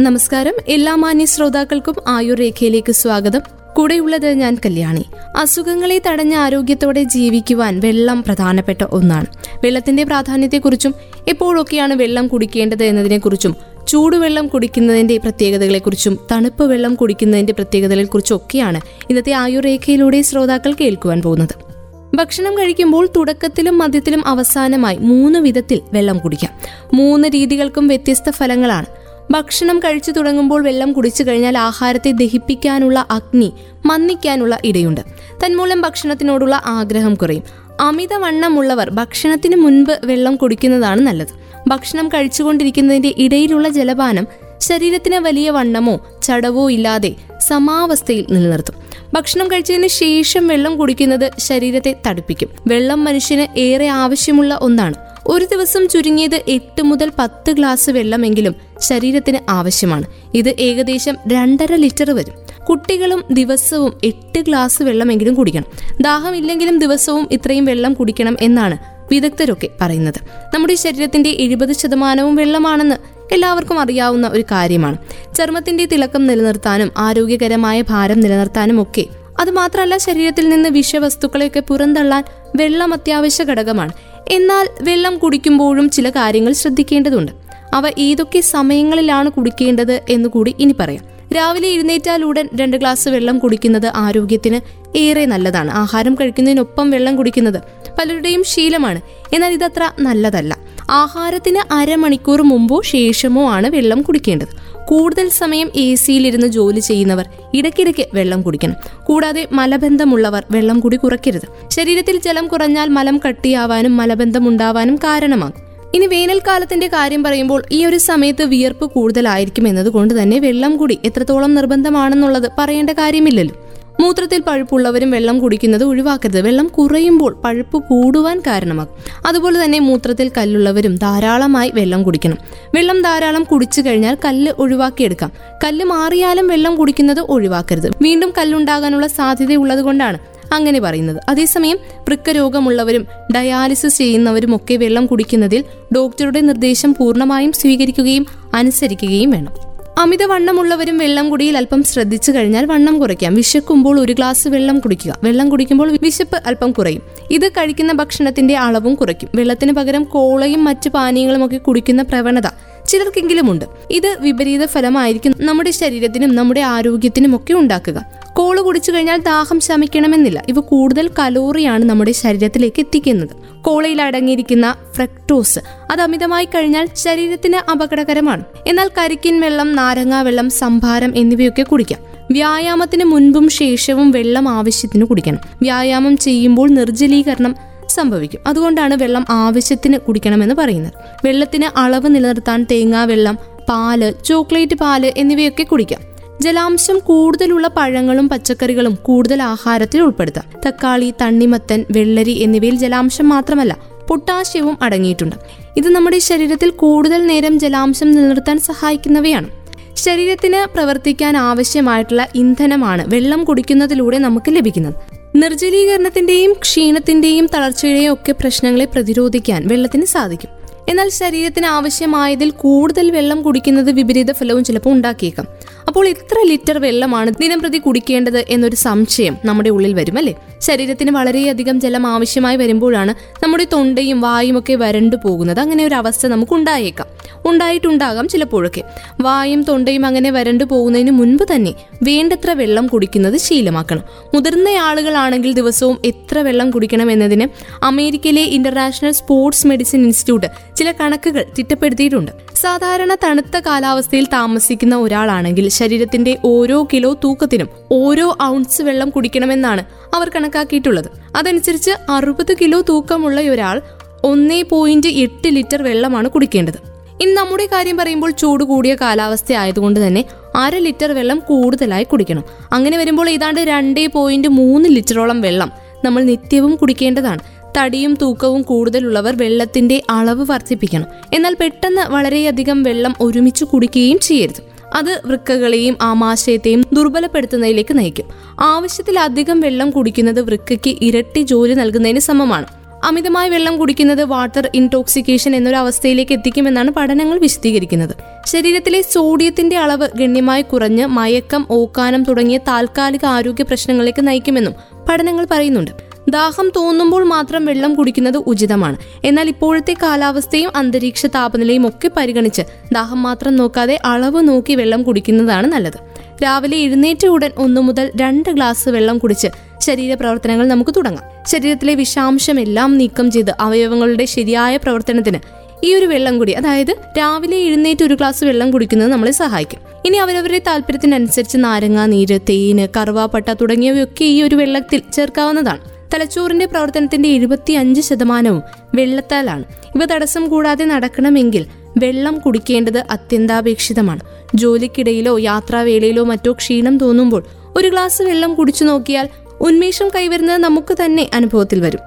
നമസ്കാരം. 0.00 0.52
എല്ലാ 0.68 0.94
മാന്യ 0.94 1.24
ശ്രോതാക്കൾക്കും 1.24 1.94
ആയുർ 2.08 2.38
രേഖയിലേക്ക് 2.38 2.92
സ്വാഗതം. 2.92 3.40
കൂടെയുള്ളത് 3.76 4.28
ഞാൻ 4.32 4.58
കല്യാണി. 4.66 5.04
അസുഖങ്ങളെ 5.36 6.02
തടഞ്ഞ 6.06 6.34
ആരോഗ്യത്തോടെ 6.34 7.02
ജീവിക്കുവാൻ 7.02 7.80
വെള്ളം 7.80 8.22
പ്രധാനപ്പെട്ട 8.22 8.84
ഒന്നാണ്. 8.84 9.26
വെള്ളത്തിന്റെ 9.64 10.04
പ്രാധാന്യത്തെക്കുറിച്ചും 10.04 10.94
എപ്പോഴൊക്കെയാണ് 11.28 11.94
വെള്ളം 11.94 12.28
കുടിക്കേണ്ടത് 12.28 12.84
എന്നതിനെക്കുറിച്ചും 12.84 13.56
ചൂടുവെള്ളം 13.88 14.46
കുടിക്കുന്നതിന്റെ 14.46 15.16
പ്രത്യേകതകളെക്കുറിച്ചും 15.16 16.18
തണുപ്പ് 16.32 16.64
വെള്ളം 16.64 16.94
കുടിക്കുന്നതിന്റെ 16.94 17.52
പ്രത്യേകതകളെക്കുറിച്ചും 17.52 18.36
ഒക്കെയാണ് 18.36 18.80
ഇന്നത്തെ 19.10 19.32
ആയുർ 19.32 19.62
രേഖയിലൂടെ 19.62 20.22
ശ്രോതാക്കൾ 20.22 20.72
കേൾക്കുവാൻ 20.72 21.22
പോകുന്നത്. 21.22 21.68
ഭക്ഷണം 22.16 22.58
കഴിക്കുമ്പോൾ 22.58 23.08
തുടക്കത്തിലും 23.16 23.78
മധ്യത്തിലും 23.78 24.26
അവസാനമായി 24.26 24.96
മൂന്ന് 24.96 25.38
വിധത്തിൽ 25.38 25.80
വെള്ളം 25.92 26.18
കുടിക്കാം. 26.18 26.52
മൂന്ന് 26.94 27.28
രീതികൾക്കും 27.28 27.88
വ്യത്യസ്ത 27.88 28.30
ഫലങ്ങളാണ്. 28.30 28.86
ഭക്ഷണം 29.30 29.78
കഴിച്ചു 29.78 30.10
തുടങ്ങുമ്പോൾ 30.10 30.62
വെള്ളം 30.62 30.92
കുടിച്ചു 30.92 31.22
കഴിഞ്ഞാൽ 31.22 31.58
ആഹാരത്തെ 31.58 32.10
ദഹിപ്പിക്കാനുള്ള 32.10 33.06
അഗ്നി 33.10 33.52
മന്ദിക്കാനുള്ള 33.86 34.58
ഇടയുണ്ട്. 34.64 35.00
തന്മൂലം 35.46 35.80
ഭക്ഷണത്തിനോടുള്ള 35.80 36.62
ആഗ്രഹം 36.66 37.14
കുറയും. 37.14 37.42
അമിതവണ്ണമുള്ളവർ 37.80 38.90
ഭക്ഷണത്തിന് 38.90 39.56
മുൻപ് 39.56 40.00
വെള്ളം 40.04 40.36
കുടിക്കുന്നതാണ് 40.36 41.00
നല്ലത്. 41.00 41.28
ഭക്ഷണം 41.68 42.08
കഴിച്ചുകൊണ്ടിരിക്കുന്നതിന്റെ 42.08 43.14
ഇടയിലുള്ള 43.18 43.68
ജലപാനം 43.68 44.26
ശരീരത്തിന് 44.58 45.16
വലിയ 45.16 45.50
വണ്ണമോ 45.50 46.00
ചടവോ 46.22 46.70
ഇല്ലാതെ 46.70 47.14
സമാവസ്ഥയിൽ 47.46 48.26
നിലനിർത്തും. 48.30 48.74
ഭക്ഷണം 49.14 49.52
കഴിച്ചതിന് 49.52 49.86
ശേഷം 49.86 50.46
വെള്ളം 50.46 50.76
കുടിക്കുന്നത് 50.76 51.30
ശരീരത്തെ 51.38 51.96
തടുപ്പിക്കും. 52.06 52.48
വെള്ളം 52.66 53.04
മനുഷ്യന് 53.04 53.58
ഏറെ 53.58 53.86
ആവശ്യമുള്ള 53.86 54.58
ഒന്നാണ്. 54.62 54.94
ഒരു 55.28 55.44
ദിവസം 55.44 55.88
ചുരുങ്ങിയത് 55.88 56.42
എട്ട് 56.48 56.82
മുതൽ 56.82 57.12
പത്ത് 57.18 57.52
ഗ്ലാസ് 57.52 57.90
വെള്ളമെങ്കിലും 57.90 58.54
ശരീരത്തിന് 58.80 59.38
ആവശ്യമാണ്. 59.48 60.06
ഇത് 60.34 60.48
ഏകദേശം 60.48 61.16
രണ്ടര 61.32 61.74
ലിറ്റർ 61.74 62.10
വരും. 62.10 62.64
കുട്ടികളും 62.64 63.24
ദിവസവും 63.30 63.98
എട്ട് 64.04 64.40
ഗ്ലാസ് 64.40 64.82
വെള്ളമെങ്കിലും 64.82 65.34
കുടിക്കണം. 65.34 65.64
ദാഹമില്ലെങ്കിലും 66.00 66.78
ദിവസവും 66.78 67.28
ഇത്രയും 67.32 67.64
വെള്ളം 67.64 67.94
കുടിക്കണം 67.94 68.36
എന്നാണ് 68.40 68.78
വിദഗ്ധരൊക്കെ 69.10 69.68
പറയുന്നത്. 69.80 70.20
നമ്മുടെ 70.54 70.74
ശരീരത്തിന്റെ 70.74 71.30
എഴുപത് 71.30 71.72
ശതമാനവും 71.72 72.36
വെള്ളമാണെന്ന് 72.36 72.96
എല്ലാവർക്കും 73.34 73.80
അറിയാവുന്ന 73.80 74.26
ഒരു 74.26 74.42
കാര്യമാണ്. 74.42 74.96
ചർമ്മത്തിന്റെ 75.34 75.86
തിളക്കം 75.86 76.26
നിലനിർത്താനും 76.26 76.92
ആരോഗ്യകരമായ 76.98 77.82
ഭാരം 77.82 78.20
നിലനിർത്താനും 78.20 78.82
ഒക്കെ 78.82 79.04
അതുമാത്രമല്ല 79.40 79.96
ശരീരത്തിൽ 79.96 80.48
നിന്ന് 80.48 80.68
വിഷവസ്തുക്കളെയൊക്കെ 80.68 81.60
പുറന്തള്ളാൻ 81.60 82.24
വെള്ളം 82.56 82.92
അത്യാവശ്യ 82.92 83.44
ഘടകമാണ്. 83.44 83.92
എന്നാൽ 84.30 84.68
വെള്ളം 84.82 85.18
കുടിക്കുമ്പോഴും 85.18 85.90
ചില 85.90 86.10
കാര്യങ്ങൾ 86.10 86.52
ശ്രദ്ധിക്കേണ്ടതുണ്ട്. 86.52 87.32
അവ 87.74 87.90
ഏതൊക്കെ 87.98 88.40
സമയങ്ങളിലാണ് 88.40 89.28
കുടിക്കേണ്ടത് 89.28 90.00
എന്ന് 90.08 90.28
കൂടി 90.28 90.54
ഇനി 90.58 90.74
പറയാം. 90.80 91.04
രാവിലെ 91.36 91.68
എഴുന്നേറ്റാൽ 91.68 92.24
ഉടൻ 92.24 92.48
രണ്ട് 92.54 92.76
ഗ്ലാസ് 92.76 93.08
വെള്ളം 93.08 93.38
കുടിക്കുന്നത് 93.38 93.92
ആരോഗ്യത്തിന് 93.94 94.88
ഏറെ 94.98 95.26
നല്ലതാണ്. 95.26 95.70
ആഹാരം 95.70 96.14
കഴിക്കുന്നതിനൊപ്പം 96.14 96.90
വെള്ളം 96.90 97.16
കുടിക്കുന്നത് 97.16 97.58
പലരുടെയും 97.98 98.44
ശീലമാണ്. 98.44 99.00
എന്നാൽ 99.32 99.52
ഇതത്ര 99.52 99.90
നല്ലതല്ല. 100.00 100.58
ആഹാരത്തിന് 100.90 101.72
അരമണിക്കൂർ 101.72 102.42
മുമ്പോ 102.42 102.82
ശേഷമോ 102.84 103.50
ആണ് 103.50 103.66
വെള്ളം 103.66 104.02
കുടിക്കേണ്ടത്. 104.02 104.48
കൂടുതൽ 104.88 105.28
സമയം 105.28 105.70
എ 105.76 105.94
സിയിലിരുന്ന് 105.94 106.46
ജോലി 106.46 106.80
ചെയ്യുന്നവർ 106.80 107.26
ഇടയ്ക്കിടയ്ക്ക് 107.54 108.06
വെള്ളം 108.14 108.42
കുടിക്കണം. 108.42 108.76
കൂടാതെ 109.04 109.48
മലബന്ധമുള്ളവർ 109.52 110.44
വെള്ളം 110.50 110.80
കൂടി 110.80 110.96
കുറയ്ക്കരുത്. 110.96 111.46
ശരീരത്തിൽ 111.70 112.20
ജലം 112.20 112.46
കുറഞ്ഞാൽ 112.46 112.88
മലം 112.88 113.20
കട്ടിയാവാനും 113.28 113.96
മലബന്ധം 113.96 114.48
ഉണ്ടാവാനും 114.48 114.96
കാരണമാകും. 114.96 115.54
ഇനി 115.94 116.06
വേനൽക്കാലത്തിന്റെ 116.06 116.86
കാര്യം 116.86 117.22
പറയുമ്പോൾ 117.22 117.62
ഈ 117.72 117.84
ഒരു 117.84 117.98
സമയത്ത് 117.98 118.42
വിയർപ്പ് 118.42 118.90
കൂടുതലായിരിക്കും 118.90 119.68
എന്നതുകൊണ്ട് 119.68 120.22
തന്നെ 120.22 120.38
വെള്ളം 120.38 120.76
കൂടി 120.76 120.98
എത്രത്തോളം 121.04 121.54
നിർബന്ധമാണെന്നുള്ളത് 121.54 122.50
പറയേണ്ട 122.58 122.90
കാര്യമില്ലല്ലോ. 122.90 123.56
മൂത്രത്തിൽ 124.00 124.40
പഴുപ്പുള്ളവരും 124.40 125.10
വെള്ളം 125.10 125.38
കുടിക്കുന്നത് 125.38 125.84
ഒഴിവാക്കരുത്. 125.84 126.40
വെള്ളം 126.40 126.68
കുറയുമ്പോൾ 126.68 127.40
പഴുപ്പ് 127.44 127.82
കൂടുവാൻ 127.82 128.42
കാരണമാകും. 128.46 129.22
അതുപോലെ 129.26 129.64
തന്നെ 129.64 129.78
മൂത്രത്തിൽ 129.78 130.30
കല്ലുള്ളവരും 130.38 130.94
ധാരാളമായി 130.94 131.70
വെള്ളം 131.74 132.02
കുടിക്കണം. 132.02 132.36
വെള്ളം 132.74 133.02
ധാരാളം 133.02 133.44
കുടിച്ചു 133.44 133.80
കഴിഞ്ഞാൽ 133.80 134.16
കല്ല് 134.24 134.52
ഒഴിവാക്കിയെടുക്കാം. 134.58 135.32
കല്ല് 135.64 135.84
മാറിയാലും 135.84 136.48
വെള്ളം 136.48 136.76
കുടിക്കുന്നത് 136.76 137.20
ഒഴിവാക്കരുത്. 137.20 137.90
വീണ്ടും 138.02 138.32
കല്ലുണ്ടാകാനുള്ള 138.38 139.06
സാധ്യതയുള്ളത് 139.06 139.80
കൊണ്ടാണ് 139.80 140.18
അങ്ങനെ 140.52 140.80
പറയുന്നത്. 140.80 141.20
അതേസമയം 141.28 141.78
വൃക്കരോഗമുള്ളവരും 141.96 143.06
ഡയാലിസിസ് 143.36 143.98
ചെയ്യുന്നവരും 143.98 144.56
ഒക്കെ 144.56 144.76
വെള്ളം 144.76 145.06
കുടിക്കുന്നതിൽ 145.06 145.64
ഡോക്ടറുടെ 145.96 146.40
നിർദ്ദേശം 146.40 146.94
പൂർണമായും 146.94 147.52
സ്വീകരിക്കുകയും 147.52 148.26
അനുസരിക്കുകയും 148.54 149.30
വേണം. 149.30 149.67
അമിതവണ്ണമുള്ളവരും 149.98 150.98
വെള്ളം 150.98 151.30
കുടിയിൽ 151.30 151.56
അല്പം 151.56 151.82
ശ്രദ്ധിച്ചു 151.82 152.32
കഴിഞ്ഞാൽ 152.32 152.66
വണ്ണം 152.66 152.98
കുറയ്ക്കാം. 152.98 153.34
വിശക്കുമ്പോൾ 153.34 154.00
ഒരു 154.00 154.12
ഗ്ലാസ് 154.12 154.48
വെള്ളം 154.48 154.78
കുടിക്കുക. 154.78 155.18
വെള്ളം 155.24 155.48
കുടിക്കുമ്പോൾ 155.48 155.98
വിശപ്പ് 156.02 156.42
അല്പം 156.46 156.72
കുറയും. 156.72 157.02
ഇത് 157.30 157.48
കഴിക്കുന്ന 157.48 157.92
ഭക്ഷണത്തിന്റെ 157.92 158.56
അളവും 158.56 158.94
കുറയ്ക്കും. 158.94 159.28
വെള്ളത്തിന് 159.34 159.72
പകരം 159.72 160.04
കോളയും 160.04 160.64
മറ്റ് 160.64 160.90
പാനീയങ്ങളും 160.90 161.46
ഒക്കെ 161.46 161.56
കുടിക്കുന്ന 161.56 162.02
പ്രവണത 162.02 162.46
ചിലർക്കെങ്കിലുമുണ്ട്. 162.88 163.64
ഇത് 163.90 164.16
വിപരീത 164.20 164.66
ഫലമായിരിക്കും 164.66 165.34
നമ്മുടെ 165.40 165.70
ശരീരത്തിനും 165.70 166.34
നമ്മുടെ 166.34 166.60
ആരോഗ്യത്തിനും 166.60 167.36
ഒക്കെ 167.36 167.54
ഉണ്ടാക്കുക. 167.54 168.04
കോൾ 168.32 168.60
കുടിച്ചു 168.60 168.92
കഴിഞ്ഞാൽ 168.92 169.18
ദാഹം 169.18 169.60
ശമിക്കണമെന്നില്ല. 169.60 170.42
ഇവ 170.48 170.60
കൂടുതൽ 170.60 171.10
കലോറിയാണ് 171.18 171.84
നമ്മുടെ 171.84 172.12
ശരീരത്തിലേക്ക് 172.12 172.80
എത്തിക്കുന്നത്. 172.80 173.28
കോളയിൽ 173.62 174.02
അടങ്ങിയിരിക്കുന്ന 174.02 174.76
ഫ്രക്ടോസ് 174.92 175.58
അത് 175.90 176.00
അമിതമായി 176.00 176.44
കഴിഞ്ഞാൽ 176.44 176.88
ശരീരത്തിന് 176.96 177.70
അപകടകരമാണ്. 177.70 178.44
എന്നാൽ 178.66 178.90
കരിക്കിൻ 178.98 179.40
വെള്ളം 179.40 179.76
നാരങ്ങാ 179.76 180.22
വെള്ളം 180.22 180.50
സംഭാരം 180.50 181.12
എന്നിവയൊക്കെ 181.16 181.62
കുടിക്കാം. 181.62 182.00
വ്യായാമത്തിന് 182.30 183.04
മുൻപും 183.04 183.48
ശേഷവും 183.48 184.10
വെള്ളം 184.10 184.48
ആവശ്യത്തിന് 184.48 185.04
കുടിക്കണം. 185.04 185.38
വ്യായാമം 185.62 186.16
ചെയ്യുമ്പോൾ 186.16 186.68
നിർജലീകരണം 186.70 187.54
സംഭവിക്കും. 187.98 188.40
അതുകൊണ്ടാണ് 188.46 188.94
വെള്ളം 188.94 189.24
ആവശ്യത്തിന് 189.30 189.98
കുടിക്കണമെന്ന് 189.98 190.54
പറയുന്നത്. 190.54 190.92
വെള്ളത്തിന് 191.24 191.78
അളവ് 191.78 192.08
നിലനിർത്താൻ 192.14 192.66
തേങ്ങാ 192.70 193.04
വെള്ളം 193.04 193.38
പാൽ 193.68 194.14
ചോക്ലേറ്റ് 194.24 194.74
പാൽ 194.74 195.12
എന്നിവയൊക്കെ 195.16 195.62
കുടിക്കാം. 195.62 196.00
ജലാംശം 196.40 196.98
കൂടുതലുള്ള 196.98 197.66
പഴങ്ങളും 197.76 198.28
പച്ചക്കറികളും 198.28 198.94
കൂടുതൽ 199.02 199.42
ആഹാരത്തിൽ 199.42 200.00
ഉൾപ്പെടുത്താം. 200.02 200.46
തക്കാളി 200.66 201.14
തണ്ണിമത്തൻ 201.22 201.84
വെള്ളരി 201.90 202.34
എന്നിവയിൽ 202.42 202.76
ജലാംശം 202.76 203.28
മാത്രമല്ല 203.28 203.76
പൊട്ടാസ്യവും 204.08 204.78
അടങ്ങിയിട്ടുണ്ട്. 204.82 205.36
ഇത് 205.76 205.88
നമ്മുടെ 205.88 206.18
ശരീരത്തിൽ 206.18 206.70
കൂടുതൽ 206.70 207.26
നേരം 207.26 207.58
ജലാംശം 207.58 208.10
നിലനിർത്താൻ 208.12 208.58
സഹായിക്കുന്നവയാണ്. 208.58 209.48
ശരീരത്തിന് 209.96 210.60
പ്രവർത്തിക്കാൻ 210.74 211.36
ആവശ്യമായിട്ടുള്ള 211.36 212.22
ഇന്ധനമാണ് 212.34 213.14
വെള്ളം 213.14 213.44
കുടിക്കുന്നതിലൂടെ 213.44 214.18
നമുക്ക് 214.18 214.50
ലഭിക്കുന്നത്. 214.56 214.94
നിർജലീകരണത്തിന്റെയും 215.36 216.52
ക്ഷീണത്തിന്റെയും 216.52 217.48
തളർച്ചയുടെയും 217.54 218.12
ഒക്കെ 218.12 218.32
പ്രശ്നങ്ങളെ 218.32 218.84
പ്രതിരോധിക്കാൻ 218.84 219.68
വെള്ളത്തിന് 219.68 220.04
സാധിക്കും. 220.04 220.58
എന്നാൽ 220.88 221.08
ശരീരത്തിന് 221.08 221.66
ആവശ്യമായതിൽ 221.66 222.50
കൂടുതൽ 222.50 223.10
വെള്ളം 223.10 223.42
കുടിക്കുന്നത് 223.42 223.90
വിപരീത 223.90 224.32
ഫലവും 224.32 224.64
ചിലപ്പോൾ 224.64 224.90
ഉണ്ടാക്കിയേക്കാം. 224.90 225.46
അപ്പോൾ 225.88 226.08
ഇത്ര 226.08 226.48
ലിറ്റർ 226.48 226.78
വെള്ളമാണ് 226.78 227.30
ദിനംപ്രതി 227.30 227.78
കുടിക്കേണ്ടത് 227.78 228.44
എന്നൊരു 228.48 228.76
സംശയം 228.76 229.38
നമ്മുടെ 229.44 229.70
ഉള്ളിൽ 229.70 229.94
വരും 229.94 230.18
അല്ലേ? 230.18 230.34
ശരീരത്തിന് 230.60 231.10
വളരെയധികം 231.10 231.80
ജലം 231.80 232.06
ആവശ്യമായി 232.06 232.56
വരുമ്പോഴാണ് 232.56 233.14
നമ്മുടെ 233.42 233.66
തൊണ്ടയും 233.72 234.20
വായും 234.20 234.58
ഒക്കെ 234.58 234.74
വരണ്ടു 234.74 235.16
പോകുന്നത്. 235.16 235.60
അങ്ങനെ 235.60 235.86
ഒരു 235.86 235.94
അവസ്ഥ 235.94 236.26
നമുക്ക് 236.26 236.52
ഉണ്ടായേക്കാം 236.54 237.17
ഉണ്ടായിട്ടുണ്ടാകാം 237.50 238.28
ചിലപ്പോഴൊക്കെ. 238.28 238.82
വായും 239.20 239.62
തൊണ്ടയും 239.62 240.06
അങ്ങനെ 240.06 240.30
വരണ്ടു 240.30 240.64
പോകുന്നതിന് 240.64 241.10
മുൻപ് 241.10 241.42
തന്നെ 241.54 241.74
വേണ്ടത്ര 242.02 242.50
വെള്ളം 242.50 242.86
കുടിക്കുന്നത് 242.86 243.38
ശീലമാക്കണം. 243.38 244.02
മുതിർന്ന 244.34 244.68
ആളുകളാണെങ്കിൽ 244.68 245.52
ദിവസവും 245.52 245.98
എത്ര 246.04 246.38
വെള്ളം 246.38 246.70
കുടിക്കണം 246.70 247.10
എന്നതിന് 247.10 247.48
അമേരിക്കയിലെ 247.84 248.42
ഇന്റർനാഷണൽ 248.42 249.10
സ്പോർട്സ് 249.10 249.66
മെഡിസിൻ 249.66 250.02
ഇൻസ്റ്റിറ്റ്യൂട്ട് 250.02 250.76
ചില 250.76 250.92
കണക്കുകൾ 250.92 251.44
തിട്ടപ്പെടുത്തിയിട്ടുണ്ട്. 251.58 252.32
സാധാരണ 252.54 253.14
തണുത്ത 253.14 253.58
കാലാവസ്ഥയിൽ 253.58 254.24
താമസിക്കുന്ന 254.24 254.96
ഒരാളാണെങ്കിൽ 254.96 255.68
ശരീരത്തിന്റെ 255.68 256.38
ഓരോ 256.44 256.88
കിലോ 256.92 257.12
തൂക്കത്തിനും 257.24 257.68
ഓരോ 257.92 258.36
ഔൺസ് 258.42 258.82
വെള്ളം 258.82 259.10
കുടിക്കണമെന്നാണ് 259.10 259.84
അവർ 260.14 260.28
കണക്കാക്കിയിട്ടുള്ളത്. 260.28 261.06
അതനുസരിച്ച് 261.36 261.90
അറുപത് 262.10 262.54
കിലോ 262.60 262.80
തൂക്കമുള്ള 262.80 263.40
ഒരാൾ 263.40 263.82
ഒന്നേ 264.24 264.62
പോയിന്റ് 264.62 265.08
എട്ട് 265.08 265.48
ലിറ്റർ 265.48 265.82
വെള്ളമാണ് 265.82 266.28
കുടിക്കേണ്ടത്. 266.28 266.87
ഇനി 267.20 267.32
നമ്മുടെ 267.32 267.66
കാര്യം 267.66 267.96
പറയുമ്പോൾ 267.96 268.30
ചൂട് 268.30 268.64
കൂടിയ 268.64 268.94
കാലാവസ്ഥ 268.94 269.52
ആയതുകൊണ്ട് 269.52 270.06
തന്നെ 270.06 270.24
അര 270.56 270.78
ലിറ്റർ 270.78 271.12
വെള്ളം 271.12 271.38
കൂടുതലായി 271.38 272.04
കുടിക്കണം. 272.04 272.44
അങ്ങനെ 272.72 272.98
വരുമ്പോൾ 272.98 273.30
ഏതാണ്ട് 273.30 273.60
രണ്ടേ 273.60 274.06
പോയിന്റ് 274.06 274.48
മൂന്ന് 274.48 274.88
ലിറ്ററോളം 274.88 275.40
വെള്ളം 275.40 275.72
നമ്മൾ 276.04 276.22
നിത്യവും 276.22 276.76
കുടിക്കേണ്ടതാണ്. 276.76 277.38
തടിയും 277.78 278.18
തൂക്കവും 278.22 278.62
കൂടുതലുള്ളവർ 278.62 279.36
വെള്ളത്തിന്റെ 279.36 280.02
അളവ് 280.10 280.50
വർദ്ധിപ്പിക്കണം. 280.50 281.06
എന്നാൽ 281.32 281.56
പെട്ടെന്ന് 281.60 282.10
വളരെയധികം 282.10 282.82
വെള്ളം 282.82 283.14
ഒരുമിച്ച് 283.20 283.64
കുടിക്കുകയും 283.64 284.18
ചെയ്യരുത്. 284.18 284.62
അത് 284.94 285.20
വൃക്കകളെയും 285.24 285.96
ആമാശയത്തെയും 286.02 286.84
ദുർബലപ്പെടുത്തുന്നതിലേക്ക് 286.92 287.98
നയിക്കും. 287.98 288.24
ആവശ്യത്തിലധികം 288.60 289.60
വെള്ളം 289.60 289.90
കുടിക്കുന്നത് 289.90 290.40
വൃക്കയ്ക്ക് 290.40 290.98
ഇരട്ടി 291.02 291.40
ജോലി 291.40 291.74
നൽകുന്നതിന് 291.74 292.18
സമമാണ്. 292.18 292.77
അമിതമായി 293.04 293.50
വെള്ളം 293.50 293.78
കുടിക്കുന്നത് 293.78 294.24
വാട്ടർ 294.24 294.70
ഇൻടോക്സിക്കേഷൻ 294.74 295.56
എന്നൊരു 295.56 295.76
അവസ്ഥയിലേക്ക് 295.76 296.32
എത്തിക്കുമെന്നാണ് 296.32 296.90
പഠനങ്ങൾ 296.90 297.38
വിശദീകരിക്കുന്നത്. 297.38 298.14
ശരീരത്തിലെ 298.46 299.02
സോഡിയത്തിന്റെ 299.02 299.76
അളവ് 299.76 300.08
ഗണ്യമായി 300.16 300.62
കുറഞ്ഞ് 300.62 301.06
മയക്കം 301.06 301.66
ഓക്കാനം 301.70 302.24
തുടങ്ങിയ 302.24 302.58
താൽക്കാലിക 302.58 303.26
ആരോഗ്യ 303.26 303.62
പ്രശ്നങ്ങളിലേക്ക് 303.62 304.26
നയിക്കുമെന്നും 304.26 304.74
പഠനങ്ങൾ 305.08 305.46
പറയുന്നുണ്ട്. 305.50 305.90
ദാഹം 306.28 306.70
തോന്നുമ്പോൾ 306.76 307.24
മാത്രം 307.24 307.66
വെള്ളം 307.66 307.94
കുടിക്കുന്നത് 307.94 308.36
ഉചിതമാണ്. 308.36 308.96
എന്നാൽ 309.24 309.48
ഇപ്പോഴത്തെ 309.48 309.94
കാലാവസ്ഥയും 310.02 310.70
അന്തരീക്ഷ 310.76 311.26
താപനിലയും 311.26 311.88
ഒക്കെ 311.88 312.10
പരിഗണിച്ച് 312.16 312.62
ദാഹം 312.92 313.22
മാത്രം 313.22 313.56
നോക്കാതെ 313.56 313.98
അളവ് 314.04 314.48
നോക്കി 314.48 314.74
വെള്ളം 314.74 315.02
കുടിക്കുന്നതാണ് 315.02 315.66
നല്ലത്. 315.66 316.17
രാവിലെ 316.42 316.76
എഴുന്നേറ്റ 316.76 317.26
ഉടൻ 317.26 317.50
ഒന്നു 317.56 317.80
മുതൽ 317.80 318.10
രണ്ട് 318.20 318.50
ഗ്ലാസ് 318.50 318.88
വെള്ളം 318.88 319.18
കുടിച്ച് 319.18 319.48
ശരീര 319.80 320.14
പ്രവർത്തനങ്ങൾ 320.14 320.66
നമുക്ക് 320.66 320.90
തുടങ്ങാം. 320.96 321.24
ശരീരത്തിലെ 321.46 321.94
വിഷാംശം 321.94 322.60
എല്ലാം 322.60 322.98
നീക്കം 322.98 323.30
ചെയ്ത് 323.30 323.52
അവയവങ്ങളുടെ 323.60 324.24
ശരിയായ 324.24 324.76
പ്രവർത്തനത്തിന് 324.76 325.38
ഈ 325.84 325.94
ഒരു 325.94 326.06
വെള്ളം 326.06 326.38
കൂടി 326.38 326.52
അതായത് 326.52 326.96
രാവിലെ 327.18 327.56
എഴുന്നേറ്റ് 327.56 328.04
ഒരു 328.04 328.14
ഗ്ലാസ് 328.14 328.44
വെള്ളം 328.44 328.70
കുടിക്കുന്നത് 328.70 329.12
നമ്മളെ 329.12 329.30
സഹായിക്കും. 329.32 329.78
ഇനി 330.06 330.16
അവരവരുടെ 330.16 330.62
താല്പര്യത്തിനനുസരിച്ച് 330.66 331.58
നാരങ്ങ 331.64 332.06
നീര് 332.06 332.38
തേന് 332.48 332.88
കറുവാപ്പട്ട 332.96 333.52
തുടങ്ങിയവയൊക്കെ 333.52 334.24
ഈ 334.24 334.42
ഒരു 334.42 334.54
വെള്ളത്തിൽ 334.54 335.02
ചേർക്കാവുന്നതാണ്. 335.12 335.78
തലച്ചോറിന്റെ 336.14 336.66
പ്രവർത്തനത്തിന്റെ 336.66 337.28
എഴുപത്തി 337.28 337.72
അഞ്ച് 337.72 338.00
ശതമാനവും 338.00 338.62
വെള്ളത്താലാണ്. 338.94 339.64
ഇവ 339.96 340.04
തടസ്സം 340.04 340.48
കൂടാതെ 340.48 340.84
നടക്കണമെങ്കിൽ 340.84 341.66
വെള്ളം 341.96 342.38
കുടിക്കേണ്ടത് 342.38 343.04
അത്യന്താപേക്ഷിതമാണ്. 343.10 344.20
ജോലിക്കിടയിലോ 344.54 345.38
യാത്രാവേളയിലോ 345.38 346.24
മറ്റോ 346.24 346.52
ക്ഷീണം 346.52 346.98
തോന്നുമ്പോൾ 346.98 347.44
ഒരു 347.76 347.88
ഗ്ലാസ് 347.88 348.22
വെള്ളം 348.22 348.54
കുടിച്ചു 348.54 348.84
നോക്കിയാൽ 348.84 349.28
ഉന്മേഷം 349.60 350.08
കൈവരുന്നത് 350.08 350.56
നമുക്ക് 350.56 350.96
തന്നെ 351.04 351.30
അനുഭവത്തിൽ 351.34 351.80
വരും. 351.80 352.00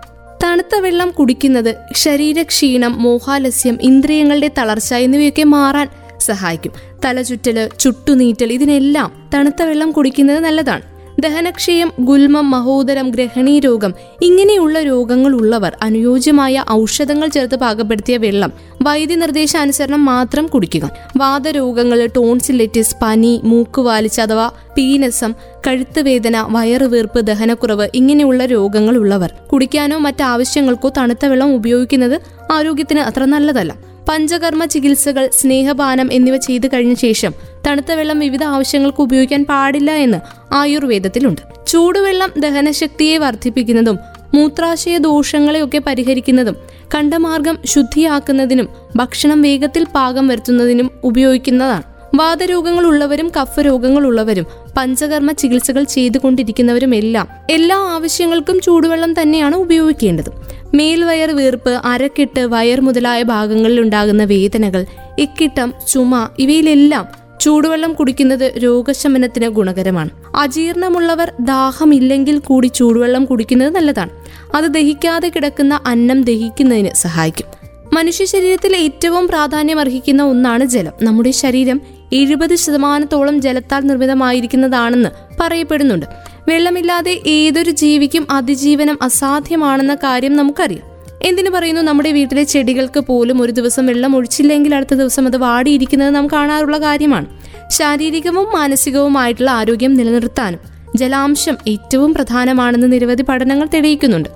തണുത്ത 0.44 0.76
വെള്ളം 0.76 1.12
കുടിക്കുന്നത് 1.12 1.76
ശരീരക്ഷീണം 1.96 3.04
മോഹാലസ്യം 3.04 3.78
ഇന്ദ്രിയങ്ങളുടെ 3.82 4.52
തളർച്ച 4.58 4.94
എന്നിവയൊക്കെ 4.94 5.44
മാറാൻ 5.44 5.90
സഹായിക്കും. 6.20 6.72
തലചുറ്റൽ 7.06 7.70
ചുട്ടുനീറ്റൽ 7.80 8.54
ഇതിനെല്ലാം 8.54 9.30
തണുത്ത 9.34 9.64
വെള്ളം 9.64 9.92
കുടിക്കുന്നത് 9.92 10.40
നല്ലതാണ്. 10.40 10.82
ദഹനക്ഷയം 11.24 11.90
ഗുൽമം 12.00 12.52
മഹോദരം 12.52 13.10
ഗ്രഹണീ 13.10 13.60
രോഗം 13.60 13.92
ഇങ്ങനെയുള്ള 14.22 14.82
രോഗങ്ങൾ 14.82 15.32
ഉള്ളവർ 15.32 15.74
അനുയോജ്യമായ 15.82 16.64
ഔഷധങ്ങൾ 16.72 17.28
ചേർത്ത് 17.28 17.56
പാകപ്പെടുത്തിയ 17.56 18.18
വെള്ളം 18.18 18.52
വൈദ്യനിർദ്ദേശാനുസരണം 18.82 20.06
മാത്രം 20.06 20.48
കുടിക്കുക. 20.48 20.86
വാദരോഗങ്ങൾ 21.18 22.06
ടോൺസിലെറ്റിസ് 22.16 22.96
പനി 23.02 23.42
മൂക്കുവാലിച്ച് 23.44 24.22
അഥവാ 24.22 24.48
പീനസം 24.78 25.34
കഴുത്ത് 25.68 26.00
വേദന 26.00 26.46
വയറുവീർപ്പ് 26.50 27.22
ദഹനക്കുറവ് 27.22 27.88
ഇങ്ങനെയുള്ള 27.96 28.46
രോഗങ്ങൾ 28.46 28.98
ഉള്ളവർ 28.98 29.34
കുടിക്കാനോ 29.54 29.98
മറ്റാവശ്യങ്ങൾക്കോ 29.98 30.92
തണുത്ത 30.98 31.26
വെള്ളം 31.26 31.56
ഉപയോഗിക്കുന്നത് 31.56 32.18
ആരോഗ്യത്തിന് 32.52 33.00
അത്ര 33.00 33.24
നല്ലതല്ല. 33.26 33.74
പഞ്ചകർമ്മ 34.10 34.66
ചികിത്സകൾ 34.66 35.30
സ്നേഹപാനം 35.34 36.08
എന്നിവ 36.14 36.38
ചെയ്തു 36.38 36.68
കഴിഞ്ഞ 36.68 36.94
ശേഷം 36.94 37.34
തണുത്ത 37.68 37.92
വെള്ളം 37.92 38.20
വിവിധ 38.20 38.44
ആവശ്യങ്ങൾക്ക് 38.44 39.02
ഉപയോഗിക്കാൻ 39.02 39.46
പാടില്ല 39.46 39.92
എന്ന് 39.92 40.18
ആയുർവേദത്തിലുണ്ട്. 40.54 41.42
ചൂടുവെള്ളം 41.68 42.32
ദഹനശക്തിയെ 42.38 43.18
വർദ്ധിപ്പിക്കുന്നതും 43.18 44.00
മൂത്രാശയ 44.34 44.98
ദോഷങ്ങളെയൊക്കെ 44.98 45.82
പരിഹരിക്കുന്നതും 45.88 46.56
കണ്ടമാർഗം 46.96 47.58
ശുദ്ധിയാക്കുന്നതിനും 47.66 48.70
ഭക്ഷണം 48.96 49.42
വേഗത്തിൽ 49.42 49.86
പാകം 49.96 50.28
വരുത്തുന്നതിനും 50.28 50.92
ഉപയോഗിക്കുന്നതാണ്. 51.04 51.84
വാതരോഗങ്ങൾ 52.16 52.86
ഉള്ളവരും 52.86 53.32
കഫ 53.42 53.60
രോഗങ്ങൾ 53.60 54.06
ഉള്ളവരും 54.06 54.46
പഞ്ചകർമ്മ 54.78 55.32
ചികിത്സകൾ 55.32 55.84
ചെയ്തുകൊണ്ടിരിക്കുന്നവരും 55.84 56.96
എല്ലാം 56.96 57.28
എല്ലാ 57.50 57.78
ആവശ്യങ്ങൾക്കും 57.78 58.60
ചൂടുവെള്ളം 58.60 59.22
തന്നെയാണ് 59.22 59.56
ഉപയോഗിക്കേണ്ടത്. 59.56 60.30
മേൽവയർ 60.74 61.32
വീർപ്പ് 61.32 61.70
അരക്കെട്ട് 61.70 62.40
വയർ 62.40 62.82
മുതലായ 62.82 63.24
ഭാഗങ്ങളിൽ 63.24 63.82
ഉണ്ടാകുന്ന 63.82 64.24
വേദനകൾ 64.24 64.86
ഇക്കിട്ടം 65.20 65.74
ചുമ 65.88 66.30
ഇവയിലെല്ലാം 66.40 67.21
ചൂടുവെള്ളം 67.42 67.94
കുടിക്കുന്നത് 67.94 68.54
രോഗശമനത്തിന് 68.58 69.48
ഗുണകരമാണ്. 69.48 70.10
അജീർണമുള്ളവർ 70.36 71.34
ദാഹമില്ലെങ്കിൽ 71.40 72.40
കൂടി 72.40 72.68
ചൂടുവെള്ളം 72.68 73.26
കുടിക്കുന്നത് 73.26 73.76
നല്ലതാണ്. 73.76 74.10
അത് 74.56 74.66
ദഹിക്കാതെ 74.66 75.30
കിടക്കുന്ന 75.30 75.80
അന്നം 75.86 76.22
ദഹിക്കുന്നതിന് 76.22 76.90
സഹായിക്കും. 76.96 77.46
മനുഷ്യ 77.94 78.26
ശരീരത്തിൽ 78.26 78.76
ഏറ്റവും 78.76 79.28
പ്രാധാന്യം 79.28 79.80
അർഹിക്കുന്ന 79.80 80.24
ഒന്നാണ് 80.24 80.66
ജലം. 80.66 80.92
നമ്മുടെ 81.02 81.32
ശരീരം 81.32 81.82
എഴുപത് 82.14 82.56
ശതമാനത്തോളം 82.56 83.42
ജലത്താൽ 83.42 83.80
നിർമ്മിതമായിരിക്കുന്നതാണെന്ന് 83.80 85.10
പറയപ്പെടുന്നുണ്ട്. 85.40 86.06
വെള്ളമില്ലാതെ 86.48 87.20
ഏതൊരു 87.28 87.72
ജീവിക്കും 87.72 88.28
അതിജീവനം 88.32 89.00
അസാധ്യമാണെന്ന 89.02 89.96
കാര്യം 89.96 90.38
നമുക്കറിയാം. 90.38 90.91
എന്തിനു 91.24 91.50
പറയുന്നു? 91.50 91.82
നമ്മുടെ 91.82 92.12
വീട്ടിലെ 92.12 92.44
ചെടികൾക്ക് 92.44 93.00
പോലും 93.00 93.42
ഒരു 93.42 93.52
ദിവസം 93.52 93.86
വെള്ളം 93.86 94.16
ഒഴിച്ചില്ലെങ്കിൽ 94.16 94.76
അടുത്ത 94.76 94.94
ദിവസം 94.94 95.26
അത് 95.26 95.38
വാടിയിരിക്കുന്നത് 95.38 96.16
നാം 96.16 96.28
കാണാറുള്ള 96.28 96.78
കാര്യമാണ്. 96.78 97.26
ശാരീരികവും 97.70 98.48
മാനസികവുമായിട്ടുള്ള 98.54 99.52
ആരോഗ്യം 99.52 99.94
നിലനിർത്താനും 99.94 100.60
ജലാംശം 100.96 101.58
ഏറ്റവും 101.68 102.14
പ്രധാനമാണെന്ന് 102.14 102.92
നിരവധി 102.92 103.22
പഠനങ്ങൾ 103.22 103.68
തെളിയിക്കുന്നുണ്ട്. 103.74 104.30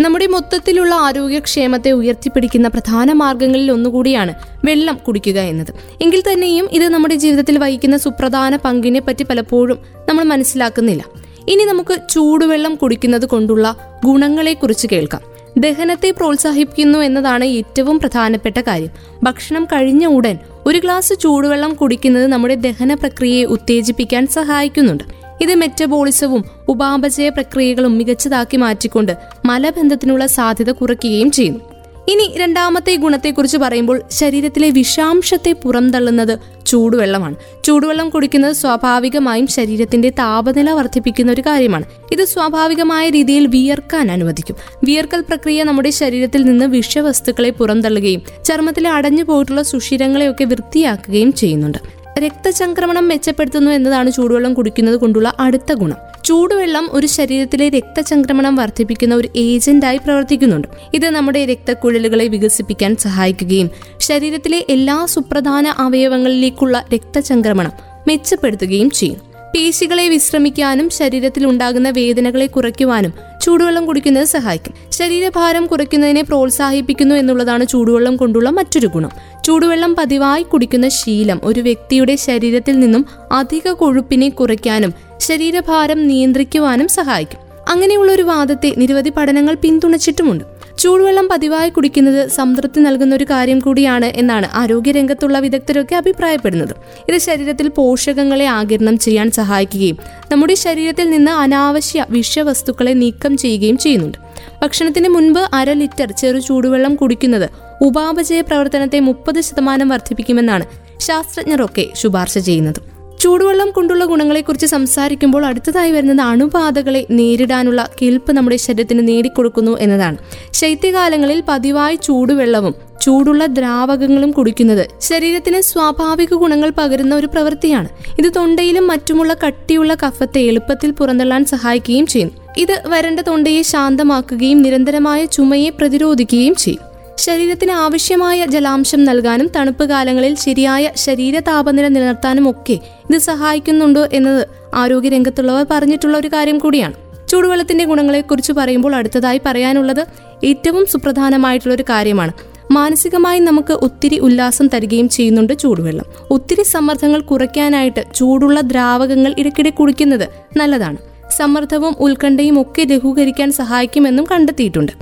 നമ്മുടെ 0.00 0.26
മൊത്തത്തിലുള്ള 0.26 0.94
ആരോഗ്യക്ഷേമത്തെ 0.94 1.90
ഉയർത്തിപ്പിടിക്കുന്ന 1.90 2.68
പ്രധാന 2.68 3.12
മാർഗങ്ങളിൽ 3.12 3.72
ഒന്നുകൂടിയാണ് 3.72 4.34
വെള്ളം 4.64 4.98
കുടിക്കുക 5.06 5.40
എന്നത്. 5.40 5.72
എങ്കിൽ 6.02 6.22
തന്നെയും 6.32 6.68
ഇത് 6.72 6.88
നമ്മുടെ 6.88 7.14
ജീവിതത്തിൽ 7.14 7.58
വഹിക്കുന്ന 7.58 7.96
സുപ്രധാന 7.96 8.56
പങ്കിനെ 8.56 9.00
പറ്റി 9.00 9.24
പലപ്പോഴും 9.24 9.78
നമ്മൾ 10.08 10.24
മനസ്സിലാക്കുന്നില്ല. 10.24 11.02
ഇനി 11.48 11.64
നമുക്ക് 11.64 11.98
ചൂടുവെള്ളം 12.10 12.74
കുടിക്കുന്നത് 12.74 13.26
കൊണ്ടുള്ള 13.26 13.76
ഗുണങ്ങളെക്കുറിച്ച് 14.06 14.86
കേൾക്കാം. 14.92 15.35
ദഹനത്തെ 15.58 16.10
പ്രോത്സാഹിപ്പിക്കുന്നു 16.10 16.98
എന്നതാണ് 16.98 17.44
ഏറ്റവും 17.44 17.98
പ്രധാനപ്പെട്ട 17.98 18.60
കാര്യം. 18.60 18.88
ഭക്ഷണം 19.22 19.64
കഴിഞ്ഞ 19.64 20.06
ഉടൻ 20.06 20.38
ഒരു 20.66 20.78
ഗ്ലാസ് 20.78 21.14
ചൂടുവെള്ളം 21.20 21.74
കുടിക്കുന്നത് 21.74 22.26
നമ്മുടെ 22.26 22.54
ദഹന 22.54 22.94
പ്രക്രിയയെ 22.94 23.44
ഉത്തേജിപ്പിക്കാൻ 23.44 24.26
സഹായിക്കുന്നുണ്ട്. 24.26 25.04
ഇത് 25.40 25.54
മെറ്റബോളിസവും 25.54 26.44
ഉപാപചയ 26.68 27.28
പ്രക്രിയകളും 27.28 27.98
മികച്ചതാക്കി 27.98 28.56
മാറ്റിക്കൊണ്ട് 28.56 29.12
മലബന്ധത്തിനുള്ള 29.44 30.26
സാധ്യത 30.26 30.70
കുറയ്ക്കുകയും 30.70 31.30
ചെയ്യുന്നു. 31.30 31.75
ഇനി 32.08 32.34
രണ്ടാമത്തെ 32.36 32.96
ഗുണത്തെക്കുറിച്ച് 32.96 33.58
പറയുമ്പോൾ 33.58 34.02
ശരീരത്തിലെ 34.10 34.70
വിഷാംശത്തെ 34.70 35.52
പുറന്തള്ളുന്നത് 35.52 36.38
ചൂടുവെള്ളമാണ്. 36.66 37.34
ചൂടുവെള്ളം 37.64 38.10
കുടിക്കുന്നത് 38.10 38.52
സ്വാഭാവികമായും 38.52 39.46
ശരീരത്തിന്റെ 39.46 40.10
താപനില 40.10 40.70
വർദ്ധിപ്പിക്കുന്ന 40.70 41.32
ഒരു 41.32 41.40
കാര്യമാണ്. 41.40 41.84
ഇത് 42.12 42.24
സ്വാഭാവികമായ 42.24 43.10
രീതിയിൽ 43.10 43.46
വിയർക്കാൻ 43.46 44.10
അനുവദിക്കും. 44.10 44.56
വിയർക്കൽ 44.84 45.20
പ്രക്രിയ 45.20 45.62
നമ്മുടെ 45.62 45.90
ശരീരത്തിൽ 45.90 46.44
നിന്ന് 46.44 46.64
വിഷവസ്തുക്കളെ 46.64 47.50
പുറന്തള്ളുകയും 47.50 48.22
ചർമ്മത്തിലെ 48.44 48.90
അടഞ്ഞു 48.90 49.24
പോയിട്ടുള്ള 49.24 49.62
സുഷിരങ്ങളെയൊക്കെ 49.62 50.44
വൃത്തിയാക്കുകയും 50.44 51.32
ചെയ്യുന്നുണ്ട്. 51.32 52.05
രക്തചംക്രമണം 52.18 53.08
മെച്ചപ്പെടുത്തുന്നു 53.08 53.70
എന്നതാണ് 53.70 54.12
ചൂടുവെള്ളം 54.12 54.54
കുടിക്കുന്നത് 54.54 54.96
കൊണ്ടുള്ള 54.96 55.32
അടുത്ത 55.40 55.72
ഗുണം. 55.72 55.96
ചൂടുവെള്ളം 56.24 56.88
ഒരു 56.92 57.06
ശരീരത്തിലെ 57.06 57.68
രക്തചംക്രമണം 57.68 58.56
വർദ്ധിപ്പിക്കുന്ന 58.56 59.14
ഒരു 59.14 59.28
ഏജന്റായി 59.36 59.96
പ്രവർത്തിക്കുന്നുണ്ട്. 59.96 60.68
ഇത് 60.94 61.10
നമ്മുടെ 61.10 61.44
രക്തക്കുഴലുകളെ 61.44 62.28
വികസിപ്പിക്കാൻ 62.28 62.96
സഹായിക്കുകയും 62.96 63.70
ശരീരത്തിലെ 64.00 64.66
എല്ലാ 64.70 65.06
സുപ്രധാന 65.06 65.66
അവയവങ്ങളിലേക്കുള്ള 65.66 66.84
രക്തചംക്രമണം 66.94 67.72
മെച്ചപ്പെടുത്തുകയും 68.08 68.90
ചെയ്യും. 68.90 69.25
പേശികളെ 69.56 70.08
വിശ്രമിക്കാനും 70.08 70.90
ശരീരത്തിൽ 70.90 71.46
ഉണ്ടാകുന്ന 71.46 71.90
വേദനകളെ 71.90 72.46
കുറയ്ക്കുവാനും 72.46 73.12
ചൂടുവെള്ളം 73.42 73.86
കുടിക്കുന്നത് 73.86 74.24
സഹായിക്കും. 74.24 74.74
ശരീരഭാരം 74.92 75.66
കുറയ്ക്കുന്നതിനെ 75.66 76.22
പ്രോത്സാഹിപ്പിക്കുന്നു 76.22 77.14
എന്നുള്ളതാണ് 77.14 77.66
ചൂടുവെള്ളം 77.66 78.16
കൊണ്ടുള്ള 78.16 78.50
മറ്റൊരു 78.50 78.86
ഗുണം. 78.86 79.10
ചൂടുവെള്ളം 79.44 79.94
പതിവായി 79.94 80.42
കുടിക്കുന്ന 80.42 80.88
ശീലം 80.88 81.40
ഒരു 81.42 81.60
വ്യക്തിയുടെ 81.60 82.16
ശരീരത്തിൽ 82.16 82.80
നിന്നും 82.80 83.06
അധിക 83.32 83.68
കൊഴുപ്പിനെ 83.68 84.28
കുറയ്ക്കാനും 84.28 84.94
ശരീരഭാരം 85.18 86.08
നിയന്ത്രിക്കുവാനും 86.08 86.88
സഹായിക്കും. 86.88 87.40
അങ്ങനെയുള്ള 87.68 88.12
ഒരു 88.12 88.22
വാദത്തെ 88.22 88.74
നിരവധി 88.76 89.10
പഠനങ്ങൾ 89.10 89.54
പിന്തുണച്ചിട്ടുമുണ്ട്. 89.54 90.55
ചൂടുവെള്ളം 90.78 91.28
പതിവായി 91.28 91.70
കുടിക്കുന്നത് 91.70 92.28
സംതൃപ്തി 92.28 92.80
നൽകുന്ന 92.80 93.14
ഒരു 93.14 93.24
കാര്യം 93.24 93.58
കൂടിയാണ് 93.58 94.04
എന്നാണ് 94.04 94.48
ആരോഗ്യരംഗത്തുള്ള 94.54 95.38
വിദഗ്ധരൊക്കെ 95.38 95.96
അഭിപ്രായപ്പെടുന്നത്. 95.96 96.74
ഇത് 97.08 97.18
ശരീരത്തിൽ 97.18 97.68
പോഷകങ്ങളെ 97.68 98.44
ആകിരണം 98.44 98.98
ചെയ്യാൻ 98.98 99.30
സഹായിക്കുകയും 99.30 99.98
നമ്മുടെ 100.32 100.54
ശരീരത്തിൽ 100.54 101.10
നിന്ന് 101.10 101.30
അനാവശ്യ 101.30 102.06
വിഷവസ്തുക്കളെ 102.10 102.92
നീക്കം 102.92 103.36
ചെയ്യുകയും 103.36 103.78
ചെയ്യുന്നുണ്ട്. 103.78 104.18
ഭക്ഷണത്തിന് 104.62 105.08
മുൻപ് 105.08 105.40
അര 105.52 105.72
ലിറ്റർ 105.72 106.12
ചെറു 106.12 106.38
ചൂടുവെള്ളം 106.38 106.94
കുടിക്കുന്നത് 106.94 107.50
ഉപാപചയ 107.82 108.40
പ്രവർത്തനത്തെ 108.40 109.00
മുപ്പത് 109.00 109.40
ശതമാനം 109.40 109.88
വർദ്ധിപ്പിക്കുമെന്നാണ് 109.88 110.64
ശാസ്ത്രജ്ഞരൊക്കെ 111.00 111.86
ശുപാർശ 111.94 112.38
ചെയ്യുന്നത്. 112.38 112.95
ചൂടുവെള്ളം 113.20 113.70
കൊണ്ടുള്ള 113.70 114.04
ഗുണങ്ങളെക്കുറിച്ച് 114.04 114.66
സംസാരിക്കുമ്പോൾ 114.66 115.46
അടുത്തതായി 115.46 115.92
വരുന്നത് 115.92 116.20
അണുബാധകളെ 116.20 117.06
നേരിടാനുള്ള 117.10 117.88
കെൽപ്പ് 118.02 118.32
നമ്മുടെ 118.32 118.56
ശരീരത്തിന് 118.56 119.08
നേടിക്കൊടുക്കുന്നു 119.08 119.78
എന്നതാണ്. 119.80 120.16
ശൈത്യകാലങ്ങളിൽ 120.52 121.42
പതിവായി 121.48 121.96
ചൂടുവെള്ളവും 121.96 122.74
ചൂടുള്ള 123.02 123.46
ദ്രാവകങ്ങളും 123.46 124.30
കുടിക്കുന്നത് 124.30 124.86
ശരീരത്തിന് 125.00 125.60
സ്വാഭാവിക 125.60 126.34
ഗുണങ്ങൾ 126.34 126.70
പകരുന്ന 126.70 127.14
ഒരു 127.14 127.26
പ്രവൃത്തിയാണ്. 127.26 127.88
ഇത് 128.18 128.32
തൊണ്ടയിലും 128.36 128.86
മറ്റുമുള്ള 128.86 129.36
കട്ടിയുള്ള 129.46 129.94
കഫത്തെ 129.94 130.40
എളുപ്പത്തിൽ 130.40 130.90
പുറന്തള്ളാൻ 130.90 131.44
സഹായിക്കുകയും 131.44 132.06
ചെയ്യും. 132.06 132.30
ഇത് 132.56 132.82
വരണ്ട 132.86 133.20
തൊണ്ടയെ 133.20 133.62
ശാന്തമാക്കുകയും 133.62 134.62
നിരന്തരമായ 134.62 135.24
ചുമയെ 135.24 135.70
പ്രതിരോധിക്കുകയും 135.70 136.54
ചെയ്യും. 136.54 136.85
ശരീരത്തിന് 137.18 137.70
ആവശ്യമായ 137.70 138.46
ജലാംശം 138.46 139.04
നൽകാനും 139.04 139.50
തണുപ്പ് 139.56 139.84
കാലങ്ങളിൽ 139.84 140.34
ശരിയായ 140.34 140.90
ശരീര 140.96 141.38
താപനില 141.38 141.88
നിലനിർത്താനും 141.88 142.50
ഒക്കെ 142.50 142.78
ഇത് 143.10 143.18
സഹായിക്കുന്നുണ്ടോ 143.18 144.08
എന്നത് 144.12 144.46
ആരോഗ്യരംഗത്തുള്ളവർ 144.74 145.66
പറഞ്ഞിട്ടുള്ള 145.70 146.18
ഒരു 146.18 146.28
കാര്യം 146.28 146.58
കൂടിയാണ്. 146.58 146.94
ചൂടുവെള്ളത്തിന്റെ 147.28 147.84
ഗുണങ്ങളെക്കുറിച്ച് 147.84 148.52
പറയുമ്പോൾ 148.52 148.94
അടുത്തതായി 148.94 149.40
പറയാനുള്ളത് 149.46 150.06
ഏറ്റവും 150.44 150.86
സുപ്രധാനമായിട്ടുള്ള 150.86 151.74
ഒരു 151.74 151.84
കാര്യമാണ്. 151.90 152.32
മാനസികമായി 152.70 153.38
നമുക്ക് 153.38 153.72
ഒത്തിരി 153.72 154.18
ഉല്ലാസം 154.18 154.66
തരികയും 154.66 155.08
ചെയ്യുന്നുണ്ട് 155.08 155.58
ചൂടുവെള്ളം. 155.58 156.04
ഒത്തിരി 156.30 156.62
സമ്മർദ്ദങ്ങൾ 156.62 157.20
കുറയ്ക്കാനായിട്ട് 157.20 158.04
ചൂടുള്ള 158.14 158.60
ദ്രാവകങ്ങൾ 158.60 159.34
ഇടയ്ക്കിടെ 159.38 159.70
കുടിക്കുന്നത് 159.70 160.28
നല്ലതാണ്. 160.56 160.96
സമ്മർദ്ദവും 161.30 161.96
ഉത്കണ്ഠയും 162.00 162.60
ഒക്കെ 162.60 162.82
ലഘൂകരിക്കാൻ 162.82 163.52
സഹായിക്കുമെന്നും 163.52 164.26
കണ്ടെത്തിയിട്ടുണ്ട്. 164.32 164.92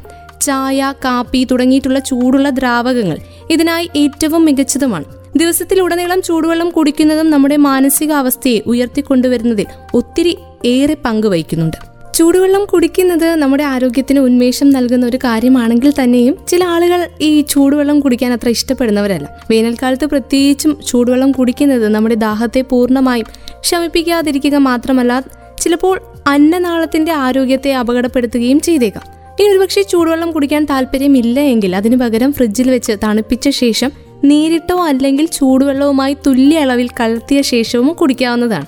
ചായ 0.44 0.94
കാപ്പി 1.04 1.46
തുടങ്ങിയിട്ടുള്ള 1.50 1.98
ചൂടുള്ള 1.98 2.48
ദ്രാവകങ്ങൾ 2.48 3.18
ഇതിനായി 3.50 3.90
ഏറ്റവും 3.96 4.44
മികച്ചതുമാണ്. 4.44 5.04
ദിവസത്തിലുടനീളം 5.36 6.22
ചൂടുവെള്ളം 6.22 6.70
കുടിക്കുന്നതും 6.70 7.30
നമ്മുടെ 7.30 7.56
മാനസികാവസ്ഥയെ 7.56 8.60
ഉയർത്തിക്കൊണ്ടുവരുന്നതിൽ 8.66 9.66
ഒത്തിരി 9.94 10.38
ഏറെ 10.64 10.96
പങ്കുവഹിക്കുന്നുണ്ട് 11.04 11.76
ചൂടുവെള്ളം 12.14 12.64
കുടിക്കുന്നത് 12.64 13.34
നമ്മുടെ 13.34 13.64
ആരോഗ്യത്തിന് 13.64 14.20
ഉന്മേഷം 14.20 14.70
നൽകുന്ന 14.70 15.06
ഒരു 15.06 15.16
കാര്യമാണെങ്കിൽ 15.16 15.92
തന്നെയും 16.02 16.36
ചില 16.48 16.64
ആളുകൾ 16.64 17.08
ഈ 17.20 17.40
ചൂടുവെള്ളം 17.40 18.00
കുടിക്കാൻ 18.00 18.32
അത്ര 18.32 18.48
ഇഷ്ടപ്പെടുന്നവരല്ല. 18.48 19.28
വേനൽക്കാലത്ത് 19.50 20.06
പ്രത്യേകിച്ചും 20.06 20.78
ചൂടുവെള്ളം 20.88 21.32
കുടിക്കുന്നത് 21.32 21.88
നമ്മുടെ 21.88 22.14
ദാഹത്തെ 22.14 22.60
പൂർണമായും 22.60 23.26
ശമിപ്പിക്കാതിരിക്കുക 23.62 24.56
മാത്രമല്ല 24.56 25.22
ചിലപ്പോൾ 25.60 26.00
അന്നനാളത്തിന്റെ 26.26 27.12
ആരോഗ്യത്തെ 27.12 27.74
അപകടപ്പെടുത്തുകയും 27.74 28.60
ചെയ്തേക്കാം. 28.60 29.23
ഇനി 29.40 29.48
ഒരുപക്ഷെ 29.48 29.82
ചൂടുവെള്ളം 29.82 30.32
കുടിക്കാൻ 30.32 30.64
താല്പര്യമില്ല 30.64 31.40
എങ്കിൽ 31.40 31.76
അതിനു 31.76 31.96
പകരം 31.96 32.32
ഫ്രിഡ്ജിൽ 32.32 32.70
വെച്ച് 32.70 32.92
തണുപ്പിച്ച 33.04 33.48
ശേഷം 33.48 33.90
നേരിട്ടോ 34.24 34.84
അല്ലെങ്കിൽ 34.84 35.26
ചൂടുവെള്ളവുമായി 35.26 36.16
തുല്യ 36.26 36.58
അളവിൽ 36.58 36.88
കലർത്തിയ 37.00 37.42
ശേഷവും 37.42 37.88
കുടിക്കാവുന്നതാണ്. 37.88 38.66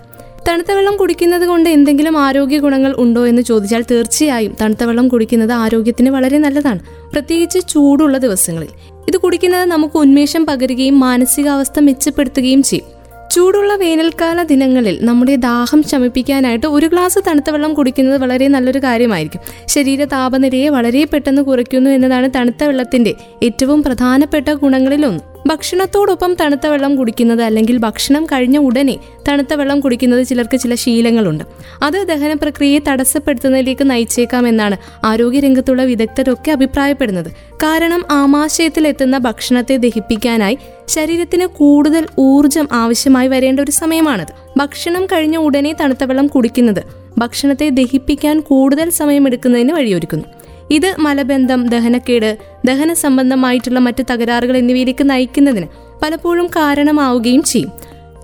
തണുത്ത 0.49 0.73
വെള്ളം 0.73 0.97
കുടിക്കുന്നത് 0.97 1.47
കൊണ്ട് 1.47 1.71
എന്തെങ്കിലും 1.71 2.19
ആരോഗ്യ 2.19 2.59
ഗുണങ്ങൾ 2.59 2.95
ഉണ്ടോ 2.99 3.27
എന്ന് 3.27 3.43
ചോദിച്ചാൽ 3.43 3.85
തീർച്ചയായും 3.91 4.57
തണുത്ത 4.61 4.85
വെള്ളം 4.85 5.09
കുടിക്കുന്നത് 5.09 5.53
ആരോഗ്യത്തിന് 5.53 6.11
വളരെ 6.11 6.39
നല്ലതാണ്. 6.39 6.79
പ്രത്യേകിച്ച് 7.13 7.59
ചൂടുള്ള 7.69 8.19
ദിവസങ്ങളിൽ. 8.19 8.69
ഇത് 9.09 9.17
കുടിക്കുന്നത് 9.17 9.65
നമുക്ക് 9.65 9.97
ഉന്മേഷം 9.99 10.47
പകരുകയും 10.47 11.01
മാനസികാവസ്ഥ 11.01 11.81
മെച്ചപ്പെടുത്തുകയും 11.81 12.63
ചെയ്യും. 12.63 12.96
ചൂടുള്ള 13.31 13.75
വേനൽക്കാല 13.75 14.43
ദിനങ്ങളിൽ 14.43 14.99
നമ്മുടെ 15.03 15.37
ദാഹം 15.37 15.83
ശമിപ്പിക്കാനായിട്ട് 15.83 16.67
ഒരു 16.67 16.87
ഗ്ലാസ് 16.87 17.19
തണുത്ത 17.27 17.51
വെള്ളം 17.51 17.75
കുടിക്കുന്നത് 17.75 18.21
വളരെ 18.21 18.49
നല്ലൊരു 18.49 18.79
കാര്യമായിരിക്കും. 18.79 19.41
ശരീര 19.67 20.05
താപനിലയെ 20.05 20.69
വളരെ 20.69 21.05
പെട്ടെന്ന് 21.05 21.43
കുറയ്ക്കുന്നു 21.43 21.91
എന്നതാണ് 21.91 22.31
തണുത്ത 22.37 22.65
വെള്ളത്തിന്റെ 22.65 23.15
ഏറ്റവും 23.43 23.83
പ്രധാനപ്പെട്ട 23.83 24.49
ഗുണങ്ങളിലൊന്ന്. 24.49 25.36
ഭക്ഷണത്തോടൊപ്പം 25.47 26.35
തണുത്ത 26.41 26.67
വെള്ളം 26.67 26.97
കുടിക്കുന്നത് 26.97 27.43
അല്ലെങ്കിൽ 27.43 27.77
ഭക്ഷണം 27.77 28.27
കഴിഞ്ഞ 28.27 28.59
ഉടനെ 28.59 28.97
തണുത്ത 29.29 29.55
വെള്ളം 29.55 29.81
കുടിക്കുന്നത് 29.81 30.23
ചിലർക്ക് 30.27 30.57
ചില 30.57 30.75
ശീലങ്ങളുണ്ട്. 30.75 31.45
അത് 31.83 32.07
ദഹന 32.09 32.33
പ്രക്രിയയെ 32.33 32.79
തടസ്സപ്പെടുത്തുന്നതിലേക്ക് 32.89 33.91
നയിച്ചേക്കാം 33.91 34.49
എന്നാണ് 34.49 34.77
ആരോഗ്യരംഗത്തുള്ള 35.05 35.83
വിദഗ്ധരൊക്കെ 35.83 36.51
അഭിപ്രായപ്പെടുന്നത്. 36.51 37.31
കാരണം 37.55 38.05
ആമാശയത്തിലെത്തുന്ന 38.11 39.19
ഭക്ഷണത്തെ 39.19 39.77
ദഹിപ്പിക്കാനായി 39.77 40.59
ശരീരത്തിന് 40.89 41.47
കൂടുതൽ 41.47 42.07
ഊർജം 42.19 42.69
ആവശ്യമായി 42.73 43.29
വരേണ്ട 43.29 43.61
ഒരു 43.61 43.71
സമയമാണത്. 43.71 44.33
ഭക്ഷണം 44.57 45.07
കഴിഞ്ഞ 45.07 45.37
ഉടനെ 45.37 45.73
തണുത്ത 45.81 46.05
വെള്ളം 46.05 46.27
കുടിക്കുന്നത് 46.27 46.83
ഭക്ഷണത്തെ 47.19 47.69
ദഹിപ്പിക്കാൻ 47.69 48.41
കൂടുതൽ 48.41 48.91
സമയമെടുക്കുന്നതിന് 48.91 49.73
വഴിയൊരുക്കുന്നു. 49.73 50.25
ഇത് 50.71 50.95
മലബന്ധം 50.99 51.67
ദഹനക്കേട് 51.67 52.39
ദഹന 52.65 52.93
സംബന്ധമായിട്ടുള്ള 52.93 53.79
മറ്റ് 53.79 54.05
തകരാറുകൾ 54.11 54.57
എന്നിവയിലേക്ക് 54.57 55.11
നയിക്കുന്നതിന് 55.11 55.67
പലപ്പോഴും 56.03 56.47
കാരണമാവുകയും 56.47 57.43
ചെയ്യും. 57.43 57.73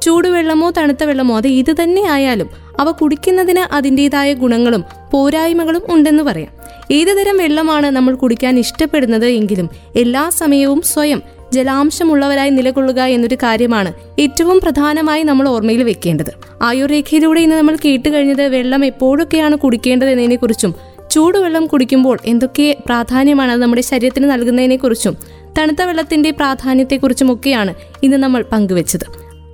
ചൂടുവെള്ളമോ 0.03 0.71
തണുത്ത 0.71 1.05
വെള്ളമോ 1.05 1.37
അത് 1.37 1.49
ഇത് 1.49 1.83
തന്നെ 1.83 2.11
ആയാലും 2.11 2.49
അവ 2.79 2.91
കുടിക്കുന്നതിന് 2.91 3.75
അതിന്റെതായ 3.75 4.35
ഗുണങ്ങളും 4.35 4.85
പോരായ്മകളും 5.11 5.83
ഉണ്ടെന്ന് 5.89 6.23
പറയാം. 6.23 6.53
ഏതുതരം 6.91 7.37
വെള്ളമാണ് 7.37 7.87
നമ്മൾ 7.87 8.15
കുടിക്കാൻ 8.15 8.59
ഇഷ്ടപ്പെടുന്നത് 8.59 9.27
എങ്കിലും 9.27 9.71
എല്ലാ 9.97 10.29
സമയവും 10.29 10.83
സ്വയം 10.83 11.23
ജലാംശമുള്ളവരായി 11.53 12.51
നിലകൊള്ളുക 12.51 13.01
എന്നൊരു 13.01 13.35
കാര്യമാണ് 13.35 13.93
ഏറ്റവും 14.19 14.61
പ്രധാനമായി 14.61 15.23
നമ്മൾ 15.23 15.49
ഓർമ്മയിൽ 15.49 15.83
വെക്കേണ്ടത്. 15.83 16.31
ആയുർരേഖയിലൂടെ 16.63 17.41
ഇന്ന് 17.41 17.57
നമ്മൾ 17.57 17.77
കേട്ടുകഴിഞ്ഞത് 17.85 18.43
വെള്ളം 18.43 18.85
എപ്പോഴൊക്കെയാണ് 18.85 19.57
കുടിക്കേണ്ടത് 19.57 20.11
എന്നതിനെക്കുറിച്ചും 20.11 20.92
ചൂടുവെള്ളം 21.12 21.66
കുടിക്കുമ്പോൾ 21.66 22.19
എന്തൊക്കെ 22.25 22.76
പ്രാധാന്യമാണ് 22.87 23.52
നമ്മുടെ 23.52 23.83
ശരീരത്തിന് 23.83 24.31
നൽകുന്നതിനെക്കുറിച്ചും 24.31 25.16
തണുത്ത 25.59 25.83
വെള്ളത്തിന്റെ 25.83 26.31
പ്രാധാന്യത്തെക്കുറിച്ചും 26.31 27.33
ഒക്കെയാണ് 27.33 27.75
ഇന്ന് 28.02 28.16
നമ്മൾ 28.16 28.45
പങ്കുവച്ചത്. 28.52 29.07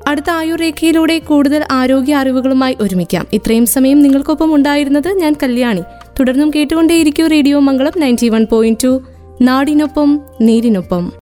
അടുത്ത 0.08 0.30
ആയുർരേഖയിലൂടെ 0.30 1.18
കൂടുതൽ 1.18 1.64
ആരോഗ്യ 1.70 2.14
അറിവുകളുമായി 2.14 2.76
ഒരുമിക്കാം. 2.80 3.26
ഇത്രയും 3.32 3.66
സമയം 3.66 4.02
നിങ്ങൾക്കൊപ്പം 4.02 4.54
ഉണ്ടായിരുന്നത് 4.54 5.08
ഞാൻ 5.08 5.36
കല്യാണി. 5.42 5.82
തുടർന്നും 6.20 6.50
കേട്ടുകൊണ്ടേയിരിക്കും 6.50 7.26
radio 7.26 7.58
Mangalam 7.58 7.92
ninety 7.96 8.28
one 8.28 8.46
point 8.52 8.84
two. 8.84 9.02
നാടിനൊപ്പം 9.40 10.20
നേരിനൊപ്പം. 10.40 11.12